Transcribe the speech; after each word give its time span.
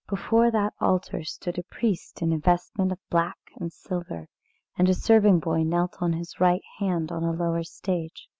before 0.09 0.49
that 0.49 0.73
altar 0.81 1.23
stood 1.23 1.59
a 1.59 1.63
priest 1.69 2.23
in 2.23 2.33
a 2.33 2.37
vestment 2.39 2.91
of 2.91 2.97
black 3.11 3.37
and 3.59 3.71
silver; 3.71 4.27
and 4.75 4.89
a 4.89 4.95
serving 4.95 5.37
boy 5.39 5.61
knelt 5.61 5.95
on 6.01 6.13
his 6.13 6.39
right 6.39 6.63
hand 6.79 7.11
on 7.11 7.23
a 7.23 7.31
lower 7.31 7.61
stage. 7.63 8.27